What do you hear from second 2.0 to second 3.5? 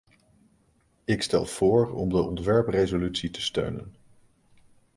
de ontwerpresolutie te